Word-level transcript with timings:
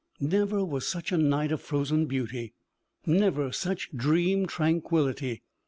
Never 0.19 0.65
was 0.65 0.87
such 0.87 1.11
a 1.11 1.17
night 1.19 1.51
of 1.51 1.61
frozen 1.61 2.07
beauty, 2.07 2.53
never 3.05 3.51
such 3.51 3.91
dream 3.95 4.47
tranquillity. 4.47 5.43